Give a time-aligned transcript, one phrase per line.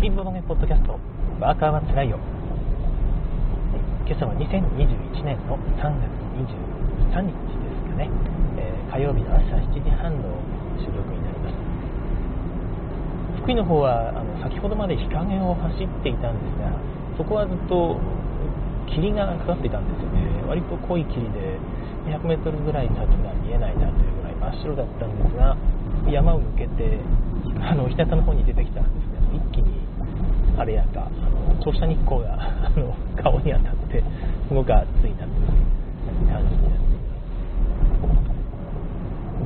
[0.00, 0.96] ピンボドゲポッドキャスト、
[1.44, 2.16] ワーカーはつらいよ。
[4.08, 6.08] 今朝は2021年の3月
[7.12, 8.08] 23日ですかね、
[8.56, 10.40] えー、火曜日の朝7時半の
[10.80, 13.44] 収録になります。
[13.44, 16.72] 福井の方はあの先ほどまで日陰を走っていたんですが、
[17.20, 18.00] そこはずっと
[18.88, 20.48] 霧がかかっていたんですよね。
[20.48, 21.60] 割と濃い霧で
[22.08, 25.60] 200メートルぐらい先が見えないなというぐらい真っ白だったんですが、
[26.08, 26.96] 山を抜けて、
[27.60, 28.80] あの日向の方に出てきた、
[30.60, 32.36] 晴れやか、あの直射日光が
[32.68, 34.04] あの顔に当たって、
[34.46, 35.16] すごく暑いなという感
[36.20, 36.80] じになっています。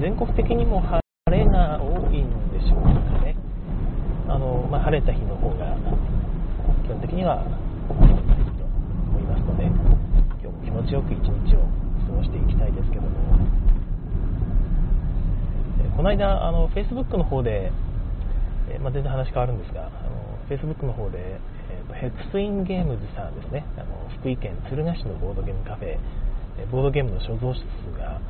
[0.01, 1.01] 全国的にも晴
[1.31, 2.91] れが多いんでしょうか
[3.25, 3.37] ね。
[4.29, 5.77] あのまあ、晴れた日の方が
[6.83, 7.45] 基本的には
[7.87, 8.65] 気持ちいいと
[9.11, 9.75] 思いますので、今
[10.41, 11.61] 日も気持ちよく一日を
[12.11, 13.09] 過ごしていきたいですけども、
[15.97, 17.71] この間、あの Facebook の方で、
[18.69, 25.97] えまあ、全然話変わるんですが、あの Facebook の方で、えーと、ヘクスインゲームズさんですね、あの福井県敦賀市のボードゲームカフェ、
[26.71, 27.61] ボードゲームの所蔵数
[27.99, 28.21] が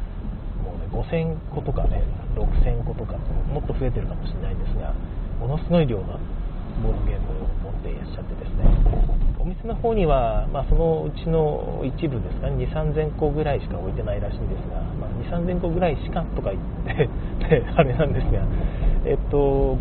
[0.63, 2.03] もう、ね、5000個とかね、
[2.37, 3.19] 6000個とか、
[3.53, 4.95] もっと増えてるかもしれないんですが、
[5.41, 6.19] ものすごい量の
[6.83, 8.65] ボードゲームを持っていらっしゃってですね、
[9.39, 12.49] お店の方には、まあ、そのうちの一部ですか？
[12.49, 16.63] ね、2、3000個ぐらいしか置いてないらしいんですが、まあ、2、3000個ぐらいしかとか言っ
[17.49, 18.41] て あれなんですが、
[19.05, 19.77] えっと、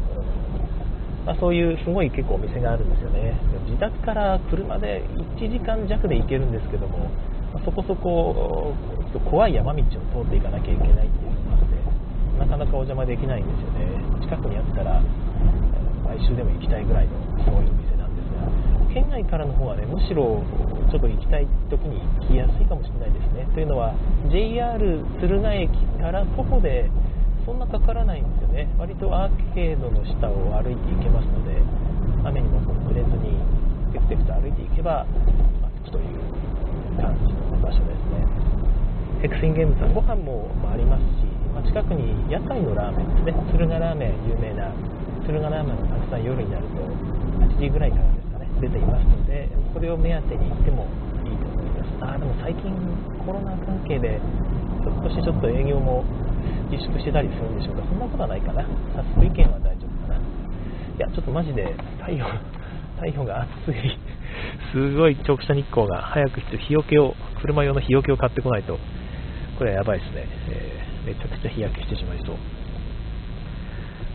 [1.25, 3.33] まあ、そういうすごい結構お店があるんですよね。
[3.65, 5.03] 自宅から車で
[5.39, 7.09] 1時間弱で行けるんですけども
[7.53, 14.25] ま、そこそこちょっと怖い山道を通っていかなきゃいけないっていうのがあって、なかなかお邪魔できないんですよね。
[14.25, 15.01] 近くにあったら、
[16.03, 17.13] 毎週でも行きたいぐらいの
[17.45, 18.49] そういうお店なんですが、
[18.93, 20.41] 県外からの方はね、むしろ
[20.89, 23.45] ちょっと行きたい時に行きやすいかもしれないですね。
[23.53, 23.93] というのは、
[24.31, 25.69] JR 敦賀駅
[26.01, 26.89] から徒歩で
[27.45, 28.67] そんなかからないんですよね。
[28.77, 31.59] 割とアーケードの下を歩いていけますので、
[32.23, 33.35] 雨にも濡れずに
[33.91, 35.05] テクテクと歩いていけば、
[35.61, 36.23] まあ、という
[37.01, 38.53] 感じの場所ですね。
[39.21, 44.71] ヘクシンゲームさん、ご飯もありますし、まあ、近くに屋台のラーメンですね、敦賀ラーメン、有名な
[45.27, 46.79] 敦賀ラーメンがたくさん夜になると、
[47.43, 50.87] 8時ぐらいからですかね、出ていますので、それを目当てに行っても
[51.27, 52.15] いいと思います。
[52.15, 52.71] あでも最近、
[53.25, 54.19] コロナ関係で、
[54.83, 56.03] ひょっとしちょっと営業も
[56.73, 58.65] 自粛してたりするんでしょうか、そんなことはないかな、
[59.13, 60.17] 福井県は大丈夫かな。
[60.17, 60.19] い
[60.97, 62.25] や、ちょっとマジで太陽、
[62.97, 63.97] 太陽が暑い、
[64.73, 68.79] すごい直射日光が早くして日よけを、車用の日よけを買ってこないと、
[69.57, 72.35] これはやばいですね、えー、めちゃくちゃ日焼けしてしまいそう。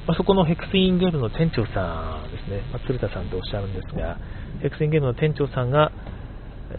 [0.09, 4.17] まあ、そこのヘクスインゲームの店長さんですね、まあ、鶴田さんとおっしゃるんですが、
[4.61, 5.93] ヘクスインゲームの店長さんが、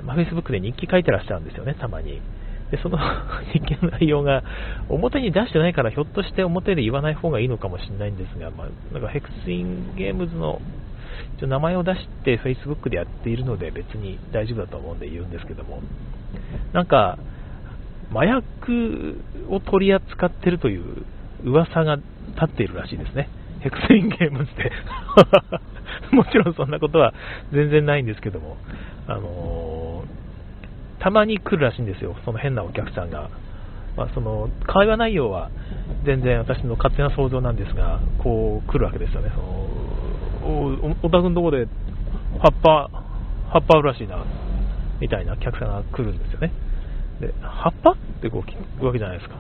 [0.04, 2.22] まあ、Facebook で日記書いてらっしゃるんですよね、たまに。
[2.72, 2.98] で、その
[3.54, 4.44] 日記の内容が
[4.90, 10.62] 表に出してないからひょっとして表で言わない方がいいのかもしれないんですが、まあ、なんかヘクスインゲームズの
[11.42, 15.82] 名前を出して Facebook でやっているので別に大丈夫だと思うんで言うんですけども、
[16.74, 17.18] なんか
[18.12, 21.06] 麻薬を取り扱ってるという
[21.44, 22.08] 噂が立
[22.46, 23.30] っているらしいですね。
[23.62, 24.72] ヘクスインゲームズで
[26.12, 27.14] もちろんそんなことは
[27.52, 28.58] 全然ないんですけども、
[29.08, 29.99] あのー
[31.00, 33.30] たまに来るらしいんですよ、その変なお客さんが。
[33.98, 35.50] まあ、その会話内容は
[36.06, 39.32] 全然私の勝手な想像なんですが、こう来るわけですよね。
[39.36, 41.68] そのおたくんところで
[42.40, 42.90] 葉っぱ、
[43.52, 44.24] 葉っぱあるらしいな、
[45.02, 46.52] みたいなお客さんが来るんですよね。
[47.20, 49.36] で、葉っぱってこう聞くわけじゃないですか。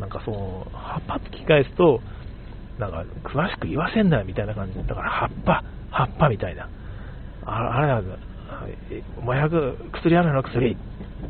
[0.00, 2.00] なんかその、葉っぱって聞き返すと、
[2.78, 6.68] なんか詳しく言わせんなよみたいな感じで、だから葉っぱ、葉っぱみたいな。
[7.44, 8.02] ああれは
[9.24, 10.76] 麻薬、薬あるの薬？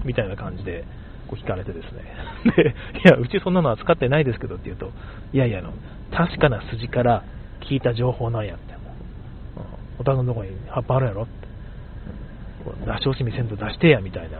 [0.04, 0.84] みたいな感じで
[1.28, 2.02] こう聞かれてですね。
[2.56, 2.74] で、
[3.04, 4.90] いや、うちそんなのは使ってないですけどって言うと、
[5.32, 5.72] いやいやの、
[6.12, 7.22] 確かな筋から
[7.60, 8.74] 聞いた情報なんやって、
[9.98, 11.32] お宅のとこに葉っぱあるやろって、
[12.86, 14.38] 出し惜しみせんと出してやみたいな、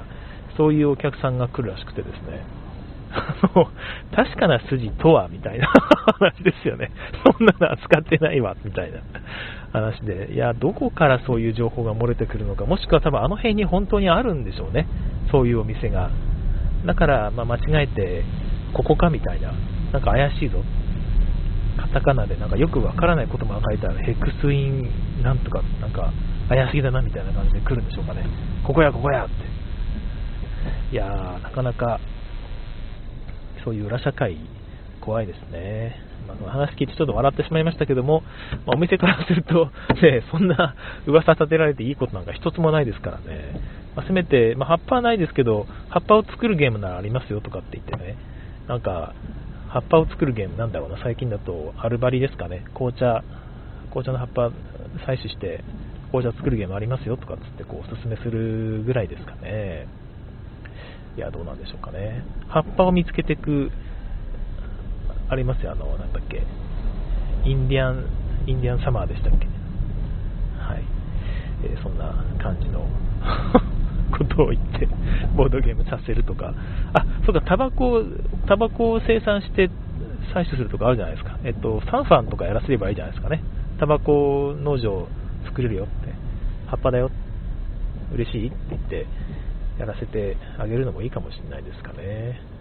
[0.57, 2.43] そういうお客さんが来るらしくてですね、
[4.15, 6.91] 確かな筋とはみたいな話ですよね。
[7.25, 9.01] そんなの扱ってないわ、みたいな。
[9.73, 10.33] 話で。
[10.35, 14.87] いや、どこからそういう情報が漏れてくるのか、もしくは多分あの辺に本当にあるんでしょうね。
[15.31, 16.11] そういうお店が。
[16.87, 18.25] だから、ま、間違えて、
[18.75, 19.53] ここかみたいな。
[19.93, 20.63] なんか怪しいぞ。
[21.79, 23.99] カタカナでなんかよくわからない言葉が書いてある。
[24.05, 26.13] ヘクスインなんとか、なんか
[26.49, 28.25] 怪しげだなみたいな感じで来るんでしょうかね。
[28.65, 29.35] ここや、ここやって。
[30.93, 31.99] いやー、なかなか
[33.65, 34.37] そういう裏社会、
[35.05, 35.97] 怖いですね。
[36.27, 38.23] まあ、その話聞いてちょっと笑ってしまいましたけども、
[38.67, 39.67] まあ、お店からすると、
[40.01, 40.75] ね、そんな
[41.07, 43.61] 噂立てられていいことなんか一つもないですからね、
[43.97, 48.17] まあ、せめて、ま葉っぱはないですけど、葉っぱを作るゲームならありますよとかって言ってね、
[48.69, 49.15] なんか、
[49.69, 53.25] 葉っぱを作るゲームなんだろうな、最近だとアルバリですかね、紅茶、
[53.91, 54.53] 紅茶の葉っぱ
[55.07, 55.65] 採取して
[56.13, 59.89] 紅茶作るゲームありますよとかっつってこうおすすめするぐらいですかね。
[61.17, 62.25] いやどうなんでしょうかね。
[62.49, 63.71] 葉っぱを見つけていく
[65.33, 65.73] ありますよ。
[65.73, 66.43] あのなんだっけ。
[67.49, 68.05] インディアン
[68.47, 69.47] インディアンサマーでしたっけ。
[70.59, 70.85] はい、
[71.65, 72.87] えー、そんな感じの
[74.17, 74.87] ことを言って
[75.35, 76.53] ボードゲームさせるとか。
[76.93, 78.03] あそうかタバコ
[78.47, 79.71] タバコを生産して
[80.35, 83.43] 採取するとかあるじゃないですか、えっと、サンファンとかやらせればいいじゃないですかね。
[83.79, 85.09] タバコ農場
[85.47, 86.13] 作れるよって、
[86.67, 87.11] 葉っぱだよ、
[88.13, 89.07] 嬉しいって言って、
[89.79, 92.52] やらせてあげるのもいいかもしれないですかね。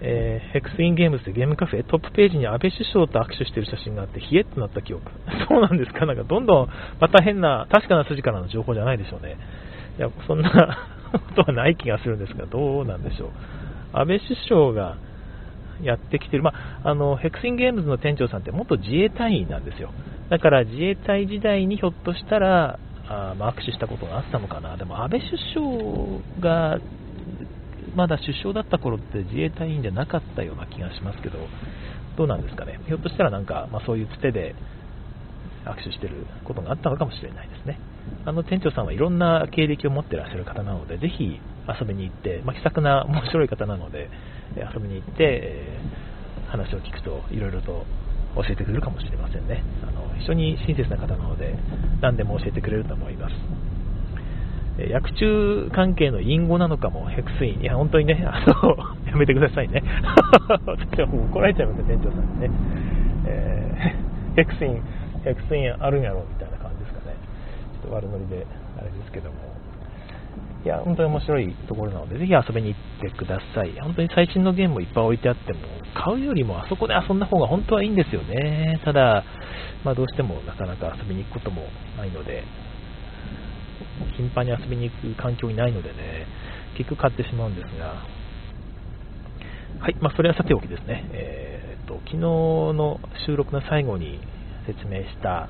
[0.00, 5.10] えー、ヘクスインゲームズでゲームカフェトップページに安倍首相と握手している写真があって、冷えってなった記憶。
[5.48, 6.06] そうなんですか？
[6.06, 6.68] なんかどんどん、
[7.00, 9.36] また変な、確かな筋からの情報じゃないでしょうね。
[9.98, 10.50] いや、そんな
[11.12, 13.28] ことはない気がするんですが、どうなんでしょう。
[13.92, 14.96] 安倍首相が
[15.82, 16.52] やってきてる、ま
[16.84, 19.90] あ、あのヘクスインゲームズの店長さんって元自衛隊員なんですよ。
[20.30, 22.78] だから自衛隊時代にひょっとしたら、
[23.08, 26.78] あまあ、握手したことがあったのかな、でも安倍首相が
[27.94, 31.38] まだ首相だった頃って自衛隊員じゃなかったような気がしますけど、
[32.16, 34.54] どうなんですかね、ひょっとしたらなんか、まあ、そういうつてで
[35.64, 37.78] 握手してることがあったのかもしれないですね。
[38.24, 41.40] あの店長さんはいろんな経歴を持ってらっしゃる方なので、ぜひ
[41.80, 44.10] 遊びに行って、まあ、気さくな面白い方なので、
[44.56, 45.78] 遊びに行ってえ、
[46.48, 47.86] 話を聞くといろいろと
[48.36, 49.62] 教えてくれるかもしれませんね。
[49.82, 51.56] あの非常に親切な方なので
[52.00, 53.34] 何でも教えてくれると思います。
[54.78, 57.60] 薬中関係の隠語なのかもヘクスイン。
[57.60, 58.76] いや本当にねあの
[59.06, 59.82] やめてくださいね。
[60.66, 62.50] 私はもう怒られちゃいますね店長さんにね、
[63.26, 64.82] えー、ヘクスイン
[65.24, 67.16] ヘクスインあるんやろみたいな感じですかね。
[67.82, 68.46] ちょっと悪ノリで
[68.78, 69.36] あれですけども。
[70.64, 73.72] いや、本当に面白いところなので、ぜひ遊びに行ってください。
[73.80, 75.58] 本当に最新のゲームもいっぱい置いてあっても、
[75.92, 78.80] 買うよりもあそこで遊んだ方が本当はいいんですよね。
[78.84, 79.24] ただ、
[79.84, 81.62] まあ、どうしてもなかなか遊びに行くことも
[81.98, 82.44] ないので、
[84.16, 86.26] 頻繁に遊びに行く環境にないのでね、
[86.76, 88.04] 結局買ってしまうんですが、
[89.80, 94.20] はい、まあ、それはさておきですね、えーと、昨日の収録の最後に
[94.66, 95.48] 説明した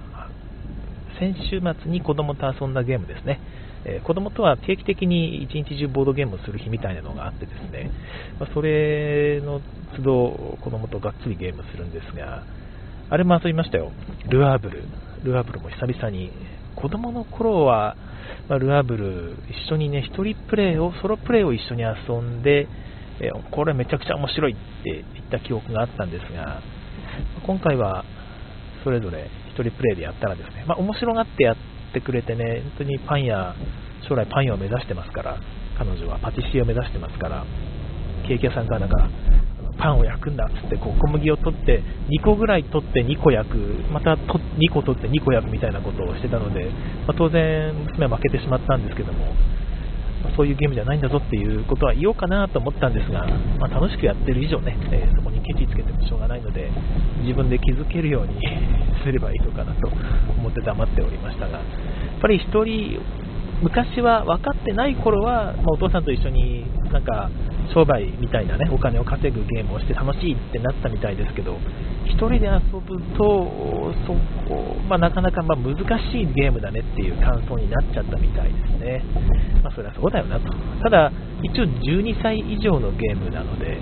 [1.19, 3.41] 先週末に子供と遊んだゲームですね、
[3.85, 7.91] えー、子供とは定期的に一日中ボードゲームをする日みたいなのがあってですね、
[8.41, 9.61] まあ、それの
[9.97, 12.43] 都度子供とがっつりゲームするんですが、
[13.11, 13.93] あれも遊びましたよ、
[14.31, 14.85] ルアーブル。
[15.23, 16.33] ルアーブルも久々に。
[16.77, 17.97] 子供の頃は、
[18.49, 22.69] まあ、ルアブル一緒にね、一人プレイを、ソロプレイを一緒に遊んで、
[23.21, 26.61] え、これめちゃくちゃ面白いって言った記憶があったんですが、
[27.47, 28.05] 今回は
[28.85, 31.57] それぞれ1人プレイでやったらですね、まあ、面白がってやっ
[31.93, 33.55] てくれてね、本当にパン屋、
[34.09, 35.39] 将来パン屋を目指してますから、
[35.79, 37.45] 彼女はパティシエを目指してますから、
[38.27, 39.09] ケーキ屋さんからなんか、
[39.83, 43.57] パンを焼くんだっつってこう小麦を取って2個ぐらい取って2個焼く。
[43.91, 46.71] また2個取って2個焼くみたいなことをしてたので、
[47.07, 49.35] まあ、当然娘は負けてしまったんですけども
[50.23, 53.27] まそういうゲームじゃないんだぞっていうことは言おうかなと思ったんですが、
[53.59, 56.71] まあ、楽しくやってる以上ね、えー、そこにケチつけてもしょうがないので
[57.23, 58.39] 自分で気づけるように
[59.05, 59.89] すればいいのかなと
[60.39, 63.01] 思って黙っておりましたがやっぱり1人
[63.63, 67.31] 昔は分かってない頃は、まあ、お父さんと一緒になんか
[67.73, 71.57] 商売みたいなねお金を稼ぐゲームをして楽しいってなったみたいですけど
[72.07, 74.15] 1人で遊ぶとそ
[74.49, 79.05] こ、まあ、なかなかま難しいゲームだねっていう感想になっちゃったみたいですね、
[79.63, 80.45] まあ、それはそうだよなと。
[80.83, 83.79] ただ一応12歳以上のゲームなので、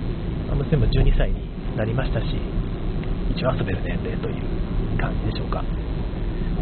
[0.57, 2.27] 娘も12歳になりましたし
[3.37, 5.65] 一応遊べる年齢という感じでしょうか。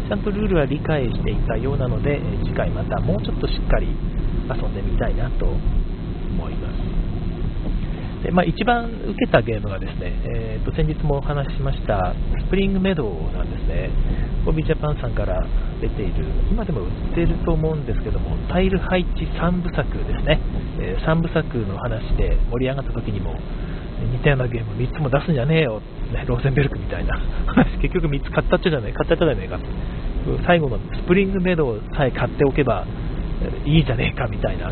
[0.09, 3.87] ちゃんとルールは理解していたようなので次回またもうちょっとしっかり
[4.49, 6.88] 遊んでみたいなと思います。
[8.23, 12.13] で、まあ、一番受けたゲームがですね、えー、と先日もお話ししました
[12.45, 13.89] スプリングメドウなんですね。
[14.45, 15.45] ホビージャパンさんから
[15.81, 20.39] 出ている今でも売っていると思うんですけどもタイル配置3部作ですね、
[20.79, 23.35] えー、3部作の話で盛り上がった時にも
[24.07, 25.81] 似たようなゲーム3つも出すんじゃねえよ、
[26.13, 27.19] ね、ローゼンベルクみたいな。
[27.45, 29.59] 話、 結局3つ買ったっちゃじゃねえ、買ったっちゃじゃねえか、
[30.45, 32.85] 最後のスプリングメドウさえ買っておけば
[33.65, 34.71] いいじゃねえかみたいな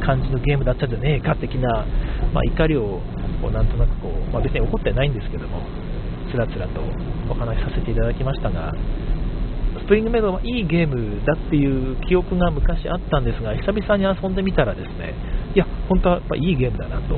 [0.00, 1.84] 感じのゲームだったんじゃねえか的な、
[2.32, 3.00] まあ、怒りを
[3.40, 5.60] こうなんとなくこう、まあ、別に怒ってないんですけども、
[6.30, 6.80] つらつらと
[7.30, 8.72] お話しさせていただきましたが、
[9.80, 15.14] スプリングメドはいいゲームだっていう記憶が昔あったんですが、久々に遊んでみたらですね、
[15.54, 17.16] いや、本当はやっぱいいゲームだなと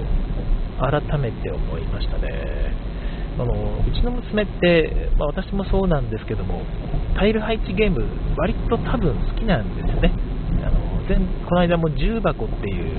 [0.79, 2.77] 改めて思いましたね。
[3.39, 3.55] あの
[3.87, 6.63] うちの娘って、まあ、私もそうなんですけども、
[7.17, 8.05] タイル配置ゲーム、
[8.37, 10.13] 割と多分好きなんですよね。
[10.63, 11.17] あの前
[11.49, 12.93] この間も重箱っていう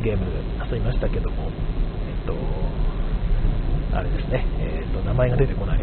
[0.00, 0.24] ゲーム
[0.64, 5.80] 遊びましたけども、えっと、あれですね、えっと、名前が出てこない。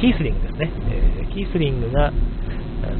[0.00, 2.10] キースリングですね、えー、キースリングが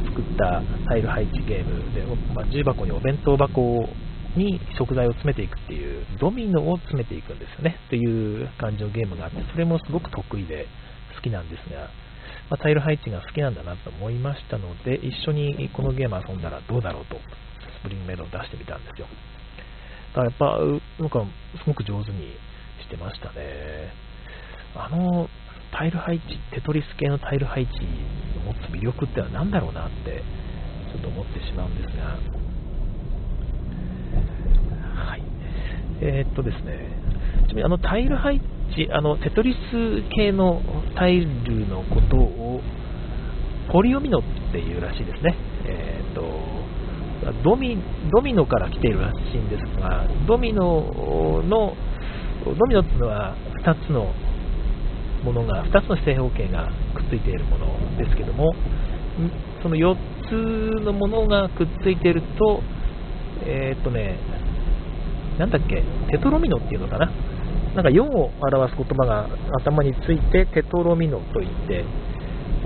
[0.05, 3.89] 作ったタイル配置ゲームで、まあ、重箱にお弁当箱
[4.35, 7.77] に食材を詰めていくっていうドミノを詰めていくんですよね。
[7.89, 10.67] という感じのゲームがあってそれもすごく得意で
[11.15, 11.89] 好きなんですが、
[12.49, 17.15] まあ、タイル配置が好きなんだなと思いましたので一緒にこのゲーム遊んだらどうだろうと
[17.79, 19.07] スプリングメイドを出してみたんですよ。
[20.13, 20.59] だからやっぱ
[21.01, 21.23] なんか
[21.63, 22.35] すごく上手に
[22.83, 23.93] してましたね。
[24.75, 25.27] あの
[25.71, 27.71] タイル配置テトリス系のタイル配置
[28.45, 30.21] の持つ魅力ってのは何だろうなって
[30.91, 32.03] ちょっと思ってしまうんですが。
[34.95, 35.23] はい。
[36.01, 36.89] えー、っとですね、
[37.47, 38.41] ちなみにあのタイル配
[38.71, 40.61] 置、あのテトリス系の
[40.95, 42.61] タイルのことを
[43.71, 45.35] ポリオミノっていうらしいですね。
[45.65, 46.60] えー、っと
[47.43, 47.77] ドミ
[48.11, 51.75] ドミノから来ているらしいんですが、ドミノの
[52.45, 54.13] ドミノっていうのは2つの
[55.23, 58.53] ものが、2つの正方形がくっついているものですけども、
[59.61, 59.95] その4
[60.27, 62.61] つのものがくっついていると、
[63.45, 64.17] えー、っとね、
[65.37, 67.11] なんだっけ、テトロミノっていうのかな？
[67.75, 69.29] なんか4を表す言葉が
[69.61, 71.85] 頭についてテトロミノといって、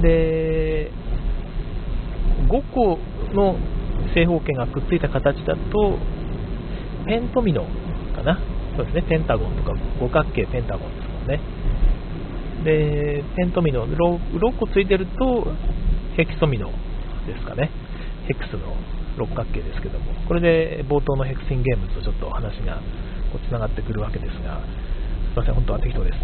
[0.02, 0.92] で、
[2.48, 3.00] 5個
[3.34, 3.58] の
[4.16, 6.00] 正方形がくっついた形だと、
[7.06, 7.68] ペントミノ
[8.16, 8.40] かな？
[8.76, 11.40] そうですね、ペンタゴンとか五角形ペンタゴンですもんね。
[12.64, 15.48] で、ペントミノ 6, 個ついてると、
[16.18, 16.72] ヘキソミノ
[17.28, 17.70] ですかね。
[18.28, 18.74] ヘクスの
[19.18, 22.82] 六角形ですけども、これで冒頭のヘクシンゲームとちょっと話が
[23.48, 24.62] つながってくるわけですが、
[25.30, 26.18] すいません、本当は適当です。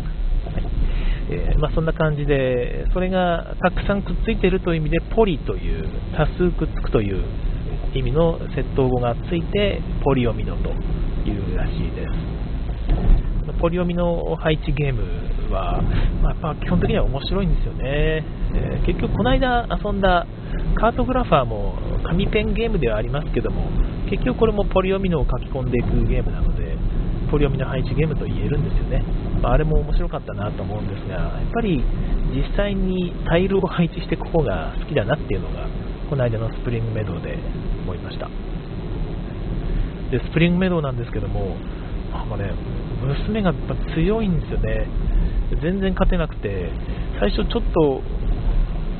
[1.30, 7.24] えー、まあ、そんな感じで、それがたくさんくっついているという意味で、ポリという、多数くっつくという
[7.94, 12.42] 意味の窃盗語がついて、ポリオミノというらしいです。
[13.60, 15.04] ポリオミノ配置ゲーム
[15.52, 15.82] は、
[16.22, 17.84] まあ、やっぱ基本的には面白いんですよね。
[17.84, 20.26] えー、結局、この間遊んだ
[20.76, 23.70] カートグラファーも紙ペンゲームではありますけども、
[24.10, 26.78] 結局これもポリオミノを書き込んでいくゲームなので、
[27.30, 29.04] ポリオミノ配置ゲームと言えるんですよね。
[29.42, 31.84] まあ、あれも面白かったなと思うんですが、やっぱり
[32.34, 35.68] 実際にタイルを配置していく方が好きだなっていうのが、
[36.10, 37.38] この間のスプリングメドウで
[37.82, 38.30] 思いました。
[40.12, 41.56] で、スプリングメドウなんですけども、
[42.12, 42.52] なんかね、
[43.02, 44.88] 娘がやっぱ強いんですよね。
[45.62, 46.70] 全然勝てなくて、
[47.20, 48.02] 最初ちょっと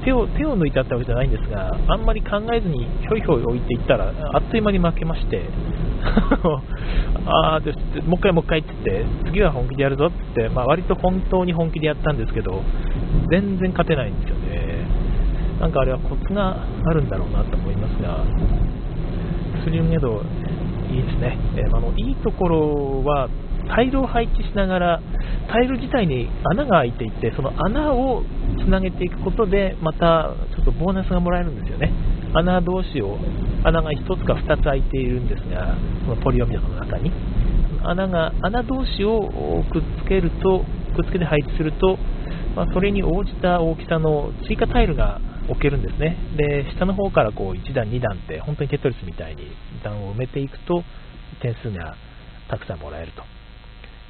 [0.04, 5.44] 手を手を抜いてあったわけじゃないんですが、あんまり考えずにひょいひょい置いていったら、あっという間に負けまして、
[7.26, 12.62] あーでもう一回もう一回って言って、次は本気でやるぞって、まあ、割と本当に本気でやったんですけど、
[13.30, 14.51] 全然勝てないんですよね。
[15.62, 18.26] なんかあれはコツがあるんだろうなと思いますが、
[19.64, 20.24] スリムゲド
[20.90, 21.38] いいですね。
[21.56, 23.30] えー、あのいいところは
[23.70, 25.02] タイルを配置しながら
[25.48, 28.24] タイル自体に穴が開いていてその穴を
[28.58, 31.92] つなげていくことでまたちょっとボーナスがもらえるんですよね
[32.34, 33.18] 穴同士を
[33.64, 35.76] 穴が1つか2つ開いているんですが
[36.08, 37.12] このポリオミノの中に
[37.84, 39.30] 穴が穴同士を
[39.72, 40.66] くっつけると
[40.96, 41.98] くっつけて配置すると、
[42.56, 45.20] まあ、それに応じた大きさの追加タイルが
[45.52, 46.18] 置けるんですね。
[46.38, 49.52] で下の方からこう1段2段って本当にテトリスみたいに
[49.84, 50.84] 段を埋めていくと
[51.42, 51.96] 点数が
[52.50, 53.24] たくさんもらえると。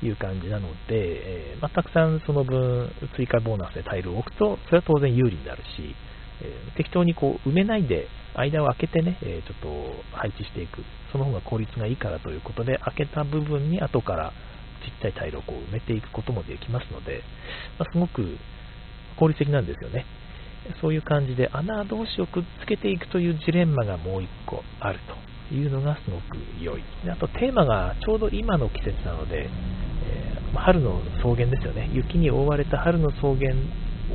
[0.03, 5.95] いう感じなので、えー、まあ、たくさんその分追加ボーナスでタイルを置くと、それは当然有利になるし、
[6.41, 14.33] えー、適当にこう埋めないで間を空けてね、え、ちょっと配置していく、その方が効率がいいからということで、開けた部分に後から
[14.83, 17.21] ちっちゃいタイルをこう埋めていくこともできますので、
[17.77, 18.38] まあ、すごく
[19.17, 20.05] 効率的なんですよね。
[20.79, 24.99] そういう感じで穴同士をくっつけていくというジレンマがもう1個ある
[25.49, 26.83] というのがすごく良い。
[27.09, 29.49] あとテーマがちょうど今の季節なので、
[30.53, 33.55] 春の草原ですよね、雪に覆われた春の草原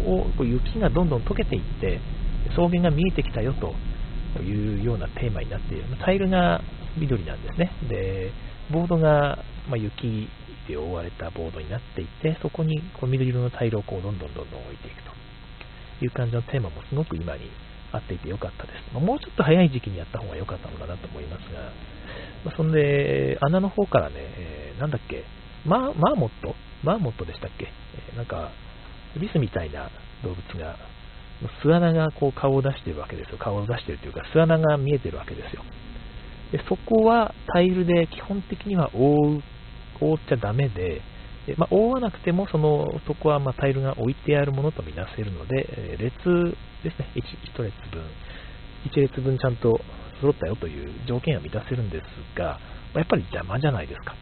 [0.06, 2.00] を雪がどんどん溶けていって、
[2.50, 3.74] 草原が見えてきたよと
[4.42, 6.62] いうようなテーマになっている、タイルが
[6.96, 8.30] 緑なんですね、で
[8.70, 10.28] ボードが、ま雪
[10.68, 15.15] で覆われたボードになっていて、そこにこう緑色のタイルをこうどんどんどんどん置いていくと。
[16.04, 17.50] いう感じのテーマもすごく今に
[17.92, 18.94] 合っていてよかったです。
[18.94, 21.60] まもうちょっと早い時期にやった方が良かったのかなと思いますが、
[22.44, 25.24] まあ、そんで、穴の方からね、えー、なんだっけ、
[25.64, 26.54] ママーモット？
[26.84, 27.68] マーモットでしたっけ、
[28.10, 28.50] えー、なんか、
[29.16, 29.90] リスみたいな
[30.22, 30.76] 動物が、
[31.62, 33.38] 巣穴がこう顔を出してるわけですよ。
[33.38, 35.62] 顔を出してるというか、巣穴が見えてるわけですよ。
[36.52, 39.42] でそこはタイルで基本的には覆う
[40.00, 41.02] 覆っちゃダメで、
[41.46, 47.22] でまあ、覆わなくてもそのそこはまタイルが置いてあるものとみなせるので、え列ですね、1,
[47.54, 48.02] 1列分、
[48.90, 49.80] 1列分ちゃんと
[50.20, 52.58] 揃ったよという条件は満たせるんですが、
[52.92, 54.14] まやっぱり邪魔じゃないですか。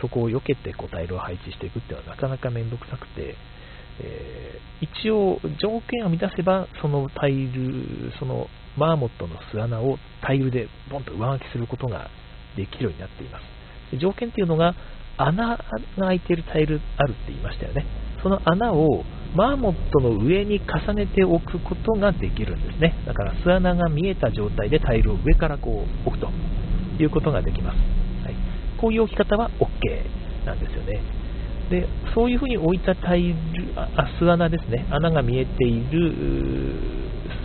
[0.00, 3.34] そこを避けてこうタイルを配置していくっていうのはなかなかめんどくさくて、
[4.00, 8.46] えー、一応条件を満たせばそのタイルその
[8.76, 12.10] マーモットの巣穴をタイルでボンと上書きすることが
[12.56, 13.98] できるようになっています。
[13.98, 14.74] 条件っていうのが
[15.16, 15.58] 穴が
[15.98, 17.86] 開いているタイルあるって言いましたよね。
[18.22, 19.04] その穴を
[19.34, 22.94] マーモットの上に重ねておくことができるんですね。
[23.06, 26.30] だから巣穴が見えた状態でタイルを上からこう置くと。
[27.02, 27.76] いうことができます、
[28.24, 28.34] はい、
[28.80, 31.02] こういう置き方は OK なんですよね。
[31.70, 33.36] でそういうふうに置いたタイル
[33.74, 34.86] あ巣穴ですね。
[34.90, 36.12] 穴が見えている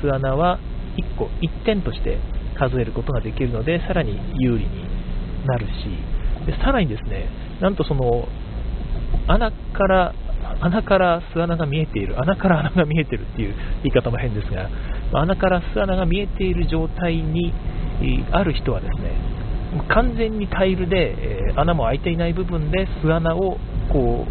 [0.01, 0.59] 巣穴は
[0.95, 2.19] 1個1点として
[2.55, 4.69] 数えることができるのでさらに有利に
[5.45, 5.71] なるし。
[6.45, 7.29] でさらにですね
[7.61, 8.27] なんとその
[9.27, 10.13] 穴から
[10.61, 14.69] 穴から巣穴が見えている穴から穴が見えているっていう言い方も変ですが
[15.13, 17.53] 穴から巣穴が見えている状態に
[18.31, 19.41] ある人はですね
[19.87, 23.57] 完全にタイルで、え穴も開いていない部分で巣穴を
[23.91, 24.25] こ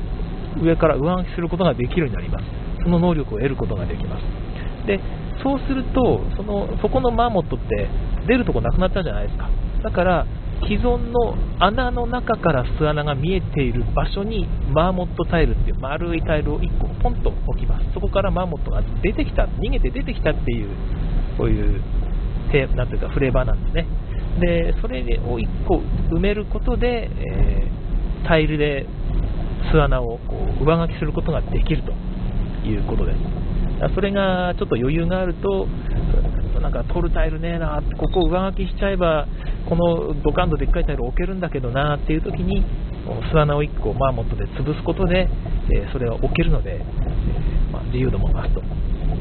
[0.59, 2.45] う上から上書きすることができるようになります。
[2.83, 4.87] その能力を得ることができます。
[4.87, 5.01] で
[5.43, 7.89] そうするとそのそこのマーモットって
[8.27, 9.49] 出るとこなくなったじゃないですか。
[9.83, 10.27] だから
[10.63, 17.93] 既存の穴の中から巣穴が見えている場所にマーモットタイルっていう丸いタイルを1個ポンと置きます。
[17.95, 20.69] そこからマーモットが出てきた逃げて出てきたっていう
[21.39, 21.83] こういう
[22.75, 23.87] なんていうかフレーバーなんですね。
[24.41, 25.79] でそれを1個
[26.15, 28.87] 埋めることで、えー、タイルで
[29.71, 31.93] 巣穴をこう上書きすることができると
[32.67, 33.95] いうことです。
[33.95, 35.67] それがちょっと余裕があると
[36.61, 39.27] なんか取るタイルねえなここ上書きしちゃえば
[39.69, 42.65] このドカンとでっかいタイル置けるんだけどなっていう時に
[43.33, 45.29] 巣穴を1個マーモットで潰すことで、
[45.73, 48.61] えそれは置けるので、えまあ、自由度も増すと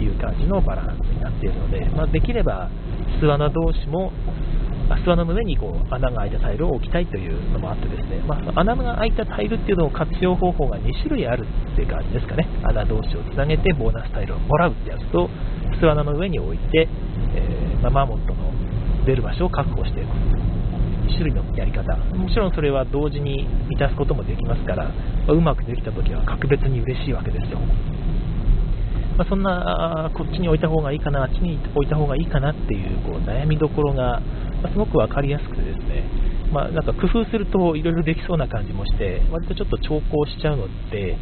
[0.01, 2.69] いう感じのバランスになっているので、まあ、できれば
[3.19, 4.11] 巣穴同士も
[4.97, 12.47] 巣穴の上にこう穴が開いたタイルを置きたいというのもあってですね、まあ、穴が開いたタイルっていうのを活用方法が2種類あるっていう感じですかね。
[12.63, 15.29] 穴同士をつなげてボーナスタイルをもらうってやつと
[15.79, 16.87] 巣穴の上に置いて、
[17.35, 18.51] えー、まあ、マーモットの
[19.05, 20.09] 出る場所を確保していく。
[21.09, 21.95] 2種類のやり方。
[22.15, 24.93] もちろんそれは同時に満たすこともできますから、ま
[25.29, 27.59] あ、うまくできた時は格別に嬉しいわけですよ。
[29.17, 34.21] まあ、そんなこっちに置いた方がいいかな、あっちに置いた方がいいかなっていうこう悩みどころが、
[34.63, 36.03] ま、すごく分かりやすくてですね、
[36.53, 41.17] まあ、なんか工夫するといろいろできそうな感じもして、割とちょっと調校しちゃうので、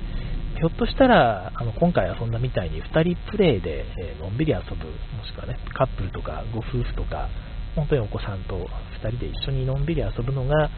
[0.57, 7.29] ひょっとしたら、あの今回遊んだみたいに2人プレイで、え、のんびり遊ぶ、もしくはね、カップルとかご夫婦とか、
[7.75, 8.65] 本当にお子さんと
[9.05, 10.71] 2人で一緒にのんびり遊ぶのが、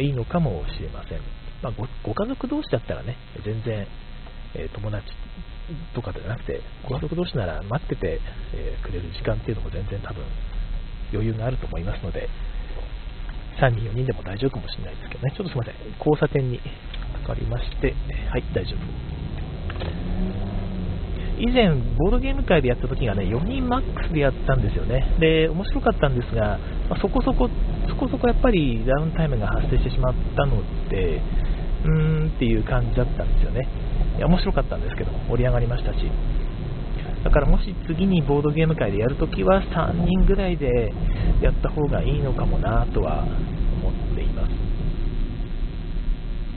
[0.00, 1.20] いいのかもしれません。
[1.62, 1.72] まあ、
[2.04, 3.86] ご家族同士だったらね、全然、
[4.54, 5.06] えー、友達
[5.94, 8.20] とかではなくて、ご家族同士なら待ってて、
[8.52, 10.24] えー、くれる時間っていうのも全然多分
[11.10, 12.28] 余裕があると思いますので、
[13.60, 16.60] 3人、4人でも大丈夫かもしれないですけどね、ちょっとすみません、交差点に
[17.24, 17.94] かかりまして、
[18.28, 19.21] はい、大丈夫。
[21.38, 25.16] 以前、ボードゲーム界でやった時がね、4人マックスでやったんですよね。
[25.18, 26.58] で、面白かったんですが、
[26.88, 27.48] まあ、そこそこ、
[27.88, 31.20] そこそこやっぱりダウンタイムが発生してしまったので、
[31.84, 33.66] うーんっていう感じだったんですよね。
[34.16, 35.98] いや面白かったんですけど盛り上がりましたし
[37.24, 40.92] だからもし次にボードゲーム界でやるときは3人ぐらいで
[41.40, 43.24] やった方がいいのかもなとは
[43.80, 44.50] 思っています、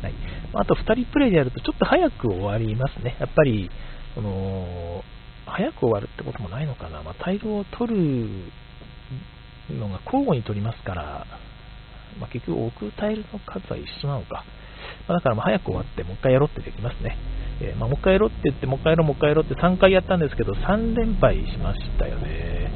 [0.04, 0.14] はい、
[0.60, 3.16] あと2人プレイでやるとちょっと早く終わりますね。
[3.20, 3.70] やっぱり
[4.14, 5.04] その
[5.46, 8.52] 早く終わるってこともないのかな、まあ、タイルを取る
[9.70, 11.26] のが交互に取りますから、
[12.20, 14.44] まあ、結局置くタイルの数は一緒なのか、
[15.08, 17.18] まあ、だからま早く終わってもう一回やろうってできますね。
[17.62, 22.70] えー、ま、もう一回やろうって言って、もう一回やろう、もう一回やろうって3回やったんですけど、3連敗しましたよね。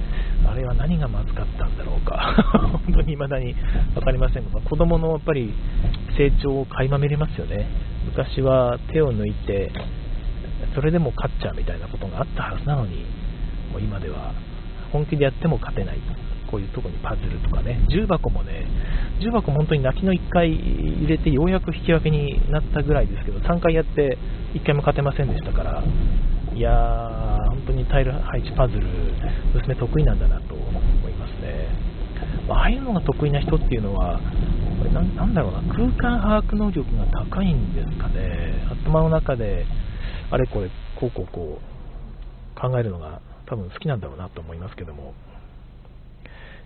[0.46, 2.36] あれは何がまずかったんだろうか。
[2.86, 3.56] 本当に未だに
[3.94, 5.54] 分かりませんが、子供のやっぱり
[6.18, 7.68] 成長を垣間見れますよね。
[8.06, 9.72] 昔は手を抜いて、
[10.76, 13.06] それでも勝っちゃうみたいなことがあったはずなのに、
[13.72, 14.34] もう今では
[14.92, 15.98] 本気でやっても勝てない。
[16.50, 18.66] こういうとこにパズルとかね、重箱もね、
[19.20, 24.18] 重箱本当に泣きの1回入れてようやく引き分けになったぐらいですけど、3回やって
[24.56, 25.84] 1回も勝てませんでしたから、
[26.60, 28.86] いやー、本当にタイル配置パズル、
[29.56, 30.68] 娘得意なんだなと思
[31.08, 31.70] いますね。
[32.50, 34.20] まああいうのが得意な人っていうのは、
[34.78, 38.68] これなんだろうな、空間把握能力が高いんですかね。
[38.86, 39.66] 頭の中で、
[40.32, 40.70] あれこれ、
[41.00, 41.60] こうこうこ
[42.58, 45.14] う考えるのが多分好きなんだろうなと思いますけども、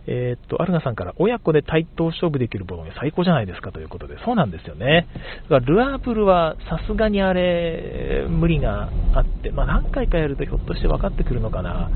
[0.06, 5.08] えー、っと、アルナさんから、親子で対等勝負できるボロゲ最高じゃないですかということで、そうなんですよね。
[5.50, 11.90] だからルアープルはさすがにあれ、無理があって、まあ、何回かやるとひょっとして分かってくるのかな。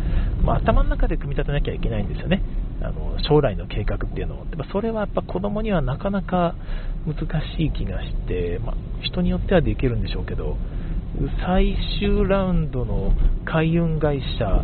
[0.44, 2.42] まあ、頭の中で組み立てなきゃいけないんですよね。
[2.80, 4.46] あの将来の計画っていうのを。
[4.72, 6.56] それはやっぱ子供にはなかなか
[7.06, 7.18] 難
[7.58, 10.58] しい気がして、まあ、人によってはできるんでしょうけど、
[11.44, 13.12] 最終ラウンドの
[13.46, 14.64] 海運会社、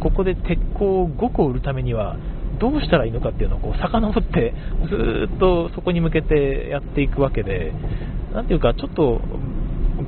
[0.00, 2.16] ここで鉄鋼5個売るためには
[2.62, 4.54] どうしたらいいのかっていうのをこう遡って
[4.88, 7.72] ずっとそこに向けてやっていくわけで、
[8.32, 9.20] なんていうかちょっと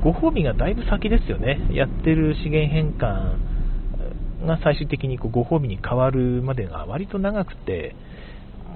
[0.01, 7.93] ご褒美がだいぶ先ですよね、やってる資源変換が最終的にこうご褒美に変わるまでが割と長くて、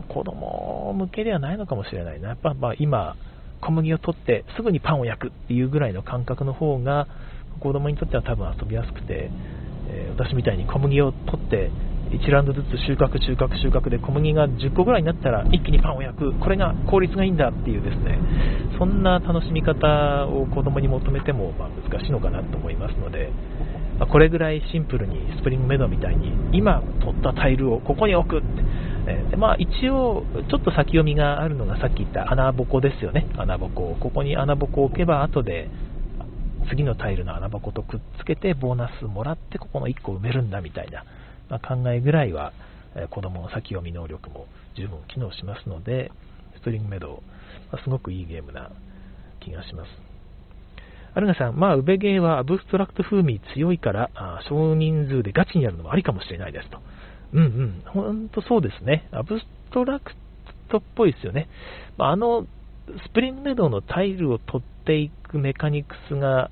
[0.09, 3.15] 子供向けではないのかもしれないな、やっぱま今、
[3.61, 7.07] 小麦を取ってすぐにパンを焼くっていうぐらいの感覚の方が
[7.61, 9.29] 子供にとっては多分遊びやすくて、
[9.89, 11.71] え、私みたいに小麦を取って
[12.11, 18.19] 1ラウンドずつ収穫、収穫、収穫で小麦が10個ぐらいになったら一気にパンを焼く、これが効率がいいんだっていうですね、
[18.79, 23.31] そんな楽しみ方を子供に求めてもま難しいのかなと思いますので、
[23.99, 28.47] まこれぐらいシンプルにスプリングメドみたいに今取ったタイルをここに置くって、
[29.31, 33.95] えまあ、一応ちょっと先読みがあるのがさっき言った穴ぼこですよね、穴ぼこ。
[33.99, 35.69] ここに穴ぼこを置けば後で
[36.69, 41.03] 次のタイルの穴ぼことくっつけてボーナスもらってここの1個埋めるんだみたいな。
[41.49, 42.53] まあ、考えぐらいは、
[42.95, 46.11] え子供の先読み能力も十分機能しますので、
[46.55, 47.11] ストリングメドウ、
[47.71, 48.71] まあ、すごくいいゲームな
[49.39, 49.89] 気がします。
[51.15, 56.79] アルガさん、まあ、ウベゲーはアブストラクト風味強いから、あ少人数でガチにやるのもありかもしれないですと。
[57.33, 59.07] うんうん、本当そうですね。
[59.11, 60.11] アブストラク
[60.69, 61.47] トっぽいですよね。
[61.97, 62.47] まあ、あの、
[63.05, 66.49] Spring Meadow のタイルを取っていくメカニクスが、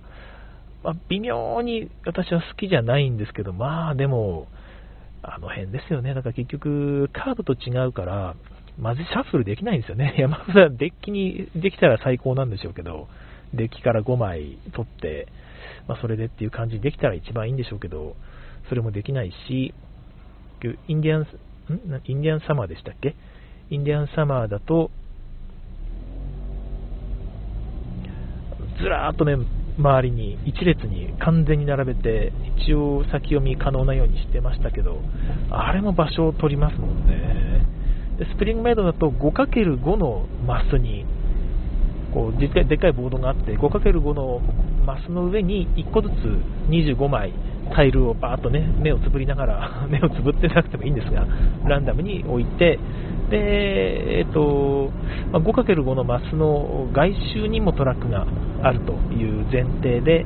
[0.83, 4.47] まあ、微妙に私は好きじゃないんですけど、まあでも、
[5.29, 6.13] あの辺ですよね。
[6.13, 8.35] だから結局、カードと違うから、
[8.79, 10.15] まずシャッフルできないんですよね。
[10.17, 13.09] 山札デッキにできたら最高なんでしょうけど、
[13.53, 15.27] デッキから5枚取って、
[15.87, 18.15] まあ、それでっていう感じにできたら一番いいんでしょうけど、
[18.69, 19.73] それもできないし、
[20.87, 21.27] インディアン、ん？
[22.05, 23.15] インディアンサマーでしたっけ？
[23.69, 24.91] インディアンサマーだと、
[28.79, 29.35] ずらーっとね、
[29.77, 34.99] 周りに一列に完全に並べて一応先読み可能なようにしてましたけど
[35.51, 37.65] あれも場所を取りますもんね。
[38.17, 41.05] でスプリングメイドだと 5×5 のマスに
[42.13, 44.41] こうでっかいボードがあって 5×5 の
[44.85, 46.13] マスの上に1個ずつ
[46.69, 47.31] 25枚
[47.75, 51.27] タイルをバーッとね目をつぶりながら 目をつぶってなくてもいいんですが
[51.65, 52.79] ランダムに置いて
[53.29, 54.89] で、えっと
[55.31, 58.25] まあ、5×5 のマスの外周にもトラックが
[58.63, 60.25] あるという前提で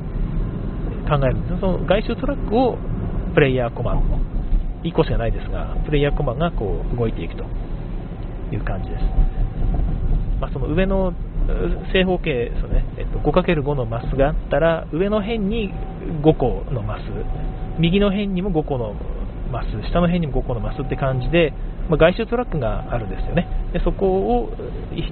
[1.09, 2.77] 考えるんですその外周トラックを
[3.33, 4.31] プレイヤーコマン
[4.83, 7.45] 1個しかないですが、プレイヤーコマンがこう動いていくと
[8.51, 9.03] いう感じです。
[10.39, 11.13] まあ、その上の
[11.93, 15.71] 正方形ですね、えっと、5×5 のマスがあったら、上の辺に
[16.23, 17.01] 5個のマス、
[17.79, 18.95] 右の辺にも5個の
[19.51, 21.53] マス、下の辺にも5個のマスって感じで、
[21.91, 23.47] まあ、外周トラックがあるんですよね。
[23.73, 24.49] でそこを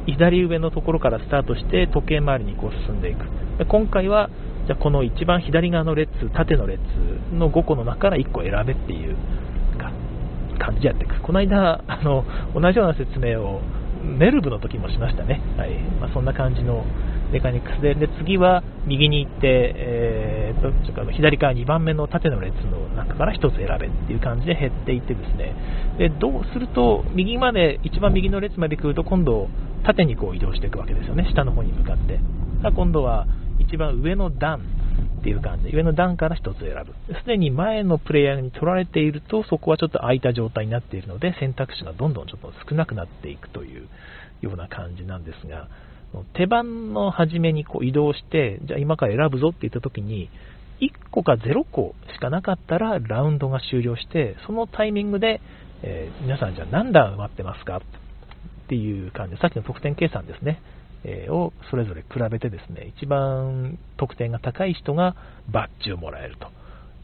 [0.07, 3.25] 左上のところからスタートして時計回りにこう進んでいく。
[3.57, 4.29] で今回は
[4.65, 6.79] じゃこの一番左側の列、縦の列
[7.33, 9.17] の5個の中から1個選べっていう
[10.57, 11.19] 感じでやっていく。
[11.21, 12.23] この間、あの
[12.55, 13.59] 同じような説明を
[14.03, 15.41] メルブの時もしましたね。
[15.57, 15.77] はい。
[15.99, 16.85] まあ、そんな感じの
[17.31, 17.81] メカニクス。
[17.81, 25.55] で、で次は右に行って、えー、とちょっと左から2番目の縦の列の中から1つ選べっていう感じで減っていってですね、
[25.97, 29.49] でどうすると、右まで、一番右の列まで来ると、今度、
[29.85, 32.19] 縦にこう移動していくわけですよね、下の方に向かって。
[32.75, 33.25] 今度は
[33.59, 34.78] 一番上の段。
[34.99, 35.65] っていう感じ。
[35.65, 37.13] で、上の段から1つ選ぶ。
[37.13, 43.87] すでに前のプレイヤーに取られていると、そこはちょっと空いた状態になっているので、選択肢がどんどんちょっと少なくなっていくという
[44.41, 45.67] ような感じなんですが、
[46.33, 50.29] 手番の初めにこう移動して、じゃあ今から選ぶぞって言った時に、
[50.81, 55.41] 1個か0個しかなかったらラウンドが終了して、そのタイミングで、
[55.83, 57.81] えー、皆さんじゃあ何段埋まってますかっ
[58.67, 59.35] ていう感じ。
[59.35, 60.61] で、さっきの得点計算ですね、
[61.29, 65.15] をそれぞれ比べてですね、一番得点が高い人が
[65.51, 66.47] バッジをもらえると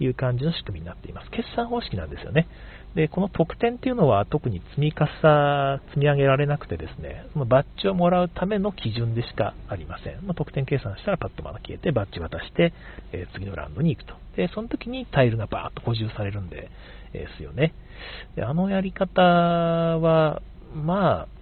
[0.04, 1.32] いう感じの仕組みになっています。
[1.32, 2.48] 決算方式なんですよね。
[2.96, 10.26] で、この得点っていうのは特に積み重、積み上げられなくてですね、そのバッジをもらうための基準でしかありません。
[10.26, 12.74] まあ、得点計算したらパッとまだ消えて、バッジ渡して、
[13.12, 14.16] えー、次のラウンドに行くと。
[14.38, 16.70] で、その時にタイルがバーッと補充されるんで、
[17.14, 17.74] えー、すよね。
[18.36, 20.42] で、あのやり方は、
[20.74, 21.35] まあ、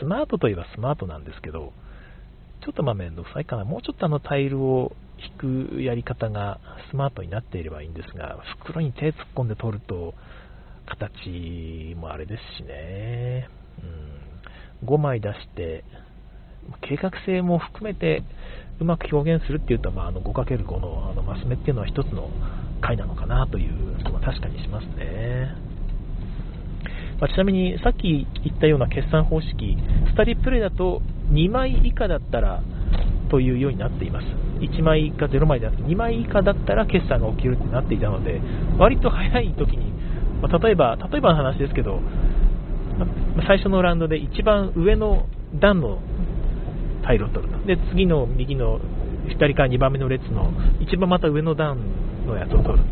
[0.00, 1.72] スマートといえばスマートなんですけど、
[2.64, 3.64] ちょっとまあめんどくさいかな。
[3.64, 10.14] もうちょっとあのタイルを引くやり方がスマートになっていればいいんですが、袋に手突っ込んで取ると、
[10.88, 13.48] 形もあれですしね、
[14.82, 15.84] うん、5枚出して、
[16.82, 18.22] 計画性も含めて
[18.80, 22.30] うまく表現するっていうと、まあ、あの 5×5 のあのマス目っていうのは一つの
[22.80, 25.54] 回なのかなという気も確かにしますね。
[27.20, 29.76] まあ、ちなみにさっき言ったような決算方式、
[30.12, 31.02] スタディプレイだと
[31.32, 32.62] 2枚以下だったら
[33.30, 34.26] というようになっています。
[34.60, 38.40] 1枚以下0枚じゃなくて2枚以下だったら決算が起きるってなっていたので、
[38.78, 39.92] 割と早い時に、
[40.42, 42.00] まあ、例えば、例えばの話ですけど、
[42.98, 43.06] ま
[43.42, 45.98] あ、最初のラウンドで一番上の段の
[47.04, 47.66] タイルを取ると。
[47.66, 48.80] で、次の右の
[49.28, 51.78] 左から2番目の列の一番また上の段
[52.26, 52.84] のやつを取る。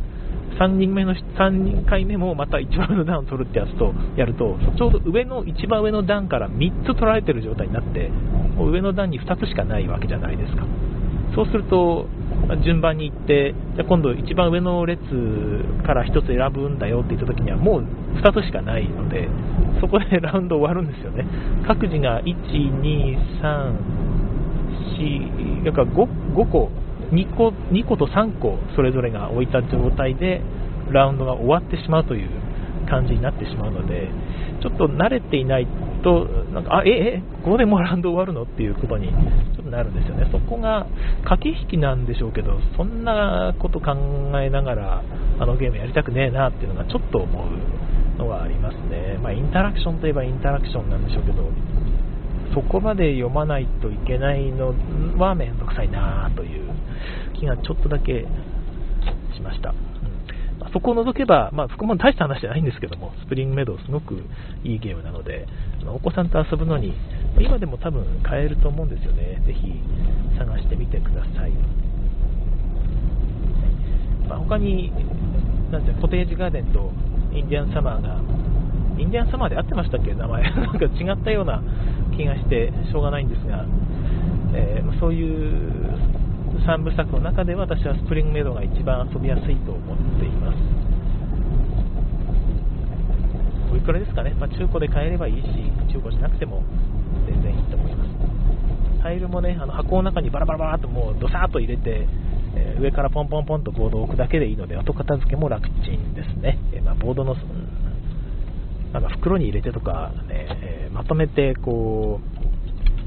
[0.59, 8.09] 3人目の3人回目もまた一番上の段を取るってやつとやるとちょうど上の一番上の段から3つ取られてる状態になって
[8.57, 10.67] もう上の段に2つしかないわけじゃないですか。
[11.35, 12.07] そうすると
[12.65, 15.03] 順番に行ってじゃ今度一番上の列
[15.85, 17.85] から1つ選ぶんだよって言った時にはもう
[18.23, 19.29] 2つしかないので
[19.81, 21.27] そこでラウンド終わるんですよね。
[21.67, 22.35] 各自が1
[22.81, 24.07] 2 3
[24.97, 26.71] 4だか 5, 5個
[27.13, 30.43] 2個 ,2 個と3個それぞれが置いた状態で
[30.91, 32.31] ラウンドが終わってしまうという
[32.89, 34.09] 感じになってしまうので
[34.63, 35.67] ちょっと慣れていない
[36.03, 40.29] となんかあええここでもうラウンド終わるのっていうことにちょっとなるんですよね。
[40.31, 40.87] そこが
[41.25, 43.95] 駆け引きなんでしょうけどそんなこと考
[44.41, 45.03] えながら
[45.39, 51.51] あのゲームやりたくねえなっていうのがちょっと思うのがありますね、まあ、インタラクションといえばインタラクションなんでしょうけど
[52.55, 54.75] そこまで読まないといけないの
[55.19, 56.66] はめんどくさいなという
[57.39, 58.27] 気がちょっとだけ
[59.35, 59.71] しました。
[59.71, 59.77] うん
[60.59, 64.25] まあ、そこを除けば、まあ、そこも大した話じゃないんですけども、スプリングメドウすごく
[64.65, 65.47] いいゲームなので、
[65.87, 66.95] お子さんと遊ぶのに、
[67.39, 69.43] 今でも多分買えると思うんですよね。
[69.47, 69.81] ぜひ
[70.39, 71.53] 探してみてください。
[74.29, 74.93] まあ、他に、
[75.71, 76.91] なんてコテージガーデンと
[77.35, 78.21] インディアンサマーが、
[78.99, 80.15] インディアンサマーで合ってましたっけ？
[80.15, 80.43] 名前。
[80.57, 81.63] なんか違ったような
[82.17, 83.67] 気がしてしょうがないんですが、
[84.55, 86.16] えー、そういう
[86.65, 90.59] 3部作の中で私はスプリングメイドが一番遊びやすいと思っています。
[93.73, 95.49] おいくらですかね、まあ、中古で買えればいいし
[95.93, 96.63] 中古じゃなくても
[97.27, 98.11] 全然いいと思います。
[99.03, 102.09] タイルもねあの箱の中にバラバラバラっともうドサーッと入れて、
[102.57, 107.37] えー、上からポンポンポンとボードを置くだけでいいので後片付けも楽ちんですね、えー、まあ、ボードの
[108.93, 112.21] なんか袋に入れてとかね、えー、まとめてこ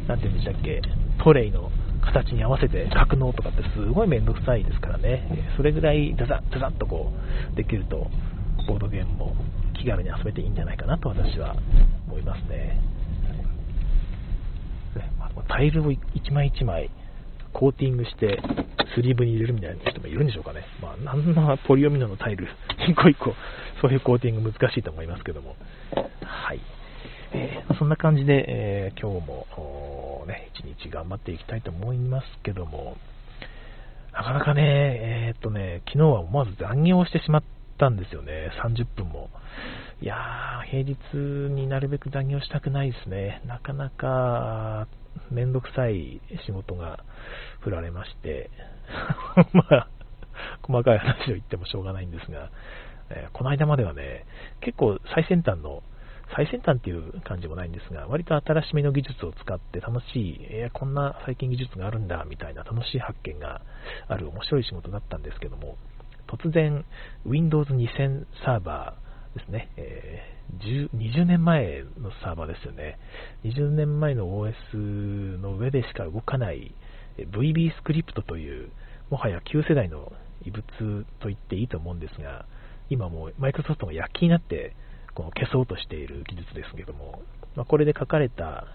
[0.06, 0.82] うなんて言うんでしたっけ
[1.24, 7.12] トレイの形に合わせて格納とかってすごいめんどくさいですからね、それぐらいザザッザザッとこ
[7.54, 8.08] うできると、
[8.68, 9.36] ボードゲームも
[9.74, 11.56] 気軽に遊べていいんじゃないかなと私は
[12.08, 12.82] 思いますね。
[15.48, 15.98] タイルを1
[16.34, 16.90] 枚1枚
[17.54, 18.40] コーティングして
[18.96, 20.64] スリーブに入れるみたいな人もいるんでしょうかね。
[20.82, 22.48] まあ、なんなポリオミノのタイル、
[22.88, 23.36] 一個一個、
[23.82, 25.56] そういうコーティング難しいと思いますけども。
[26.24, 26.60] はい。
[27.32, 29.46] えー、そんな感じで、えー、今日も
[30.30, 32.96] ね、一日頑張っていきたいと思いますけども、
[34.14, 37.44] なかなかね、えー、っとね、昨日は思わず残業してしまっ
[37.78, 39.30] たんですよね、30分も。
[40.02, 43.42] いやー、平日になるべく残業したくないですね。
[43.46, 44.88] なかなか、
[45.32, 47.04] めんどくさい仕事が
[47.62, 48.50] 振られまして、
[49.52, 49.88] まあ、
[50.62, 52.50] 細かい話を言ってもしょうがないんですが、
[53.10, 54.26] えー、この間まではね、
[54.62, 55.84] 結構最先端の
[56.36, 63.62] 最先端っていう感じもないんですが、割と新しめの技術を使って楽しい、えー、こんな最近技術があるんだみたいな楽しい発見が
[64.08, 65.78] ある面白い仕事だったんですけども、
[66.28, 66.86] 突然
[67.26, 73.00] Windows 2000サーバーですね、えー、20年前のサーバーですよね、
[73.44, 74.76] 20年前の OS
[75.40, 76.76] の上でしか動かない
[77.18, 78.70] VB スクリプトという、
[79.10, 80.12] もはや旧世代の
[80.46, 80.64] 異物
[81.20, 82.46] と言っていいと思うんですが、
[82.90, 84.76] 今もうマイクロソフトが躍起になって
[85.14, 87.22] この消そうとしている技術ですけども、
[87.56, 88.66] まあ、これで書かれた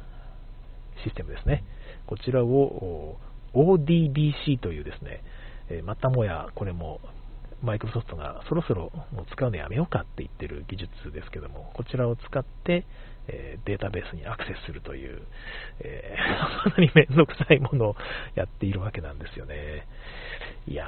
[1.04, 1.64] システムですね。
[2.06, 3.16] こちらを
[3.54, 5.22] ODBC というですね、
[5.70, 7.00] えまたもやこれも
[7.62, 12.84] マイクロソフトがそろそろもう使うのやめようかって言ってる技術ですけども、こちらを使って、
[13.26, 15.22] えデータベースにアクセスするという、
[15.80, 17.96] えー、 かなりめんどくさいものを
[18.34, 19.86] やっているわけなんですよね。
[20.66, 20.84] いや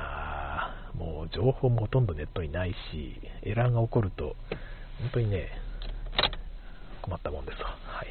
[0.94, 4.36] ー、もう情報もほとんどネットにないし、エラーが起こると、
[5.00, 5.48] 本当にね、
[7.02, 7.76] 困ったもんですわ。
[7.84, 8.08] はい。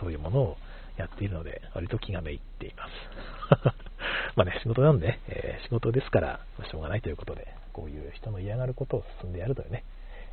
[0.00, 0.56] そういうものを
[0.96, 3.74] やっているので、割と気がめいっています。
[4.36, 9.84] まあね、仕事なんで、えー、仕事ですから、しょうがないということで、こういう人の嫌がることを進んでやるというね、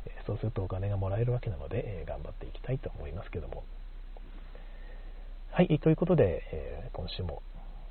[0.06, 3.64] えそうするとお金がもらえるわけなので、え頑張っていきたいと思いますけども。
[5.50, 7.42] はい、ということで、え今週も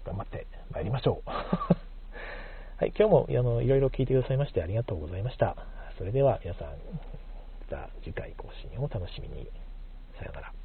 [0.06, 1.30] 頑張ってまいりましょう。
[2.78, 5.56] はい、今日もあのいろいろ聞いてくださいましてありがとうございました。
[5.98, 6.70] それでは皆さん、
[7.72, 9.50] た次回更新を楽しみに。
[10.20, 10.61] さようなら。